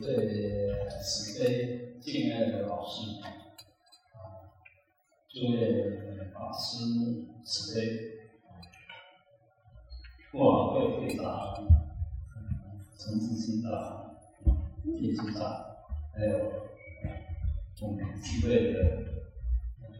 [0.00, 0.72] 对
[1.02, 3.28] 慈悲敬爱的老师啊，
[5.28, 8.10] 诸位法师慈悲，
[10.32, 11.64] 不好会会长，
[12.98, 14.16] 陈志新长，
[14.84, 15.76] 叶局长，
[16.14, 16.38] 还有
[17.82, 18.78] 我们几位的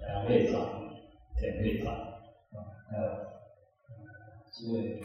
[0.00, 0.90] 两会长、
[1.38, 2.56] 田会长啊，
[2.90, 3.04] 还有
[4.50, 5.00] 诸位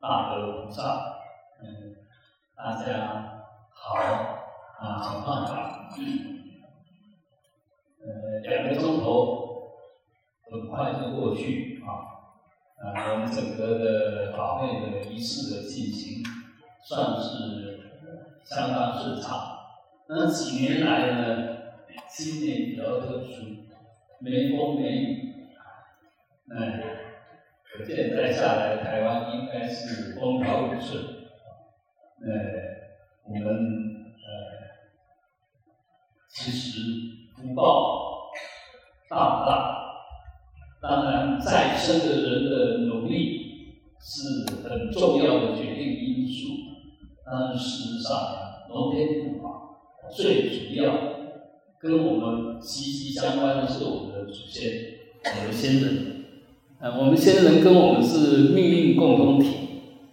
[0.00, 1.16] 大德菩萨，
[1.60, 1.96] 嗯，
[2.56, 3.33] 大家。
[3.86, 3.98] 好
[4.80, 5.52] 啊，请放下。
[8.00, 9.74] 呃，两个钟头
[10.50, 11.86] 很快就过去啊。
[12.80, 16.22] 呃，我们整个的法会的仪式的进行
[16.82, 17.92] 算是
[18.44, 19.58] 相当顺畅。
[20.08, 21.56] 那几年来呢，
[22.08, 23.44] 今年比较特殊，
[24.20, 25.44] 没风没雨，
[26.50, 26.82] 哎，
[27.70, 31.04] 可见再下来台湾应该是风调雨顺。
[32.22, 32.74] 呃。
[33.26, 34.28] 我们呃，
[36.28, 36.80] 其实
[37.34, 38.30] 福报
[39.08, 39.80] 大不大？
[40.82, 46.48] 当然，再生的人的努力是很重要的决定因素。
[47.24, 48.14] 但事实上，
[48.68, 50.84] 龙天护法最主要
[51.80, 54.70] 跟我们息息相关的是我们的祖先，
[55.24, 56.24] 我们先人。
[56.80, 59.48] 呃，我们先人跟我们是命运共同体，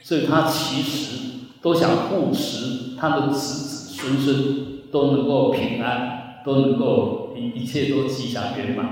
[0.00, 1.25] 所以他其实
[1.66, 2.94] 都想护持。
[2.96, 8.86] 他的子子孙孙都能够平安，都能够一一切都吉祥圆满，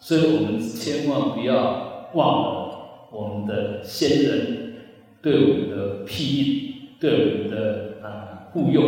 [0.00, 2.78] 所以我们千万不要忘了
[3.12, 4.74] 我们的先人
[5.22, 8.82] 对我们的庇荫，对我们的啊护佑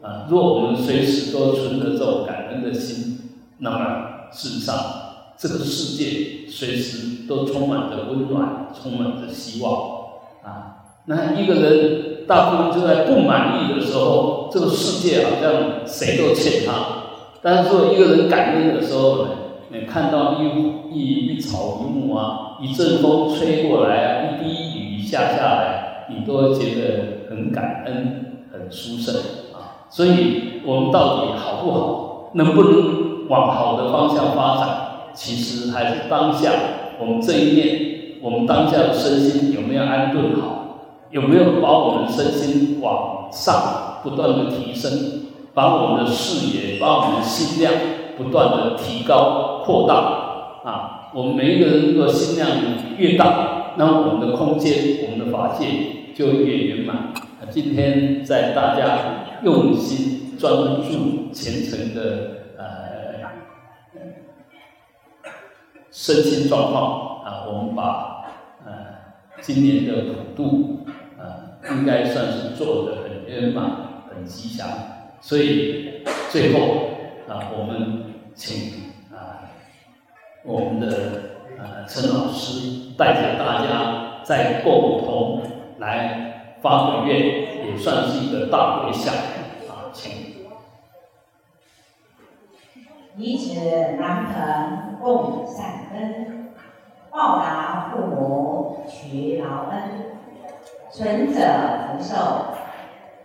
[0.00, 0.26] 啊。
[0.30, 3.18] 若我们随时都存着这种感恩的心，
[3.58, 4.74] 那么事实上
[5.36, 9.72] 这个世界随时都充满着温暖，充满着希望
[10.42, 10.96] 啊。
[11.04, 12.11] 那一个人。
[12.26, 16.72] 大部分就在不满意的时候，这个世界好像谁都欠他。
[17.42, 19.28] 但是说一个人感恩的时候呢，
[19.70, 29.10] 你看到一一一草一木啊，一阵风吹过来，一滴雨下下来，你都觉得很感恩，很舒适
[29.52, 29.88] 啊。
[29.90, 34.68] 所以我们到底好不好，能不能往好的方向发展，
[35.14, 36.50] 其实还是当下
[37.00, 37.80] 我们这一念，
[38.22, 40.61] 我们当下的身心有没有安顿好？
[41.12, 44.90] 有没有把我们身心往上不断的提升，
[45.52, 47.72] 把我们的视野，把我们的心量
[48.16, 49.94] 不断的提高扩大
[50.64, 51.10] 啊？
[51.14, 52.48] 我们每一个人的心量
[52.96, 55.66] 越大，那我们的空间，我们的法界
[56.16, 57.12] 就越圆满。
[57.50, 60.50] 今天在大家用心专
[60.80, 62.64] 注虔诚的呃
[65.90, 68.24] 身心状况啊，我们把
[68.64, 68.72] 呃
[69.42, 70.78] 今年的普渡。
[71.70, 74.68] 应该算是做的很圆满、很吉祥，
[75.20, 76.58] 所以最后
[77.28, 79.46] 啊，我们请啊
[80.44, 80.88] 我们的
[81.58, 85.42] 呃陈老师带着大家再共同
[85.78, 90.32] 来发个愿，也算是一个大回向啊，请。
[93.16, 93.60] 以此
[94.00, 96.54] 南朋共善根，
[97.10, 100.11] 报答父母取劳恩。
[100.94, 101.40] 存者
[101.88, 102.14] 福寿，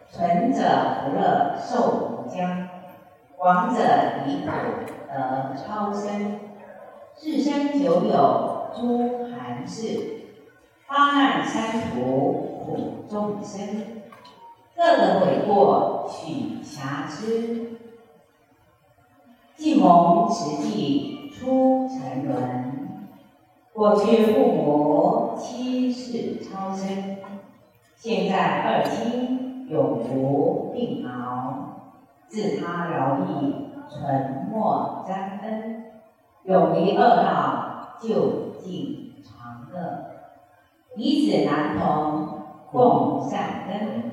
[0.09, 0.61] 存者
[1.03, 2.69] 福乐寿无疆，
[3.39, 3.81] 亡者
[4.25, 4.51] 离苦
[5.09, 6.39] 得超生。
[7.19, 9.99] 世生久有诸寒士，
[10.87, 13.67] 八难三途苦众生。
[14.73, 17.79] 各个悔过取瑕疵，
[19.57, 22.87] 既蒙慈济出沉沦，
[23.73, 27.17] 过去父母七世超生。
[27.99, 31.81] 现在二亲永福并熬，
[32.27, 33.55] 自他饶益，
[33.89, 35.83] 沉默沾恩，
[36.43, 40.05] 永离恶道，就近常乐，
[40.95, 42.29] 以此难同，
[42.71, 44.11] 共善根，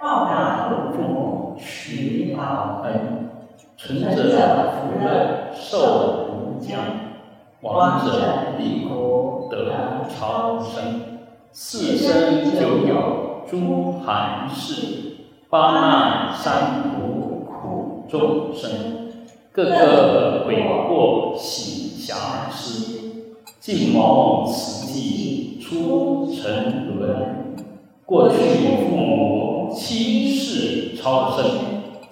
[0.00, 3.30] 报答父母，取报恩，
[3.76, 6.78] 存者福乐寿无疆，
[7.62, 11.17] 亡者离苦得超生。
[11.50, 15.16] 四生九有诸寒士，
[15.48, 18.70] 八难三途苦众生，
[19.50, 23.00] 个个悔过喜暇施，
[23.60, 27.56] 尽蒙慈济出沉沦。
[28.04, 31.44] 过去父母七世超生，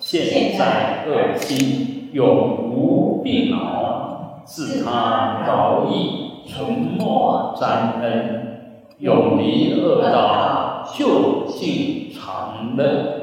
[0.01, 8.56] 现在恶心永无病恼，自他饶益，沉默沾恩。
[8.99, 13.15] 永离恶道，就近常乐。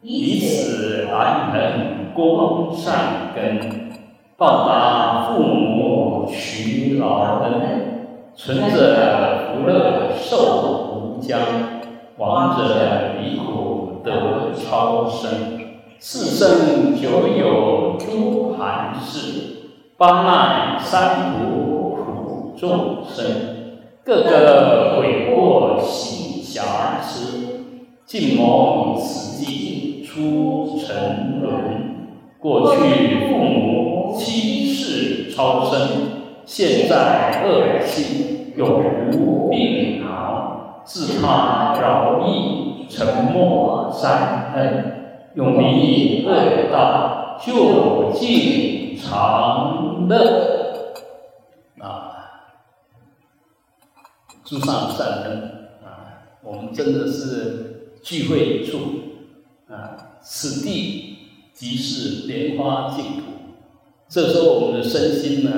[0.00, 3.90] 以此来恒功善根，
[4.36, 8.06] 报答父母娶老恩，
[8.36, 11.40] 存者福乐寿无疆，
[12.18, 15.30] 亡者离苦得超生。
[15.98, 23.53] 四生久有诸寒士，帮奈三途苦众生，
[24.04, 27.64] 个个悔过喜瑕疵，
[28.04, 31.52] 尽蒙此际出沉沦。
[32.38, 35.88] 过去父母七世超生，
[36.44, 44.90] 现在恶心永无病恼，自他饶益，沉默三恩。
[45.34, 50.53] 永离恶道，就近常乐
[54.44, 58.78] 诸上善人啊，我们真的是聚会一处
[59.68, 61.16] 啊，此地
[61.54, 63.22] 即是莲花净土。
[64.08, 65.50] 这时候我们的身心呢，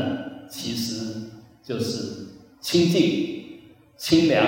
[0.48, 1.30] 其实
[1.64, 2.26] 就是
[2.60, 3.60] 清净、
[3.96, 4.46] 清凉、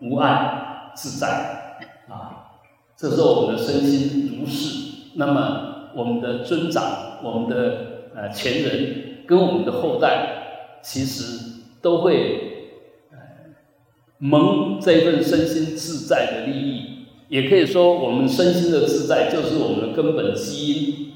[0.00, 2.48] 无碍、自在啊。
[2.96, 12.51] 这时候我们的身心如是，那么我们的尊长、我们的呃前人跟我们的后代，其实都会
[14.22, 16.82] 蒙这份身心自在的利益。
[17.28, 21.12] 也可以说，我们身心的自在就是我们的根本基因。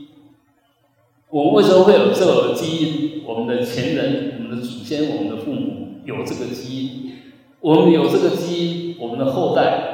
[1.31, 3.23] 我们为什么会有这个基因？
[3.25, 7.13] 我们的前人、我们的祖先、我们的父母有这个基因，
[7.61, 9.93] 我们有这个基因，我们的后代。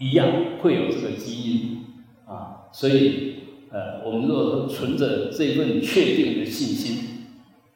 [0.00, 0.28] 一样
[0.62, 1.78] 会有这个基因
[2.24, 3.34] 啊，所以
[3.72, 7.26] 呃，我们若存着这份确定的信心，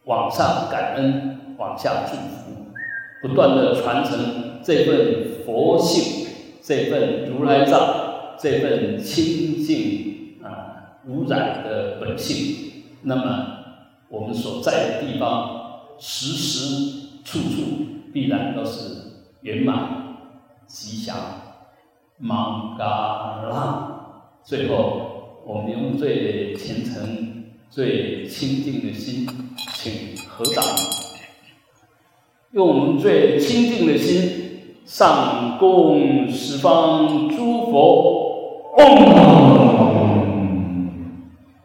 [0.05, 2.62] 往上感恩，往下祝福，
[3.23, 6.27] 不断的传承这份佛性，
[6.61, 13.47] 这份如来藏，这份清净啊无染的本性，那么
[14.09, 17.63] 我们所在的地方，时时处处
[18.13, 18.81] 必然都是
[19.43, 20.17] 圆满
[20.67, 21.17] 吉祥。
[22.19, 29.27] 玛嘎拉，最后我们用最虔诚、最清净的心，
[29.75, 30.63] 请合掌，
[32.53, 38.85] 用我们最清净的心上供十方诸佛，嗡，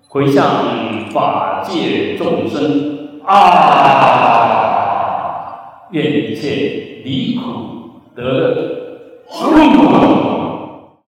[0.08, 3.44] 回向法界众生，啊，
[5.92, 7.42] 愿一切离苦
[8.16, 8.56] 得乐，
[9.28, 10.07] 嗡。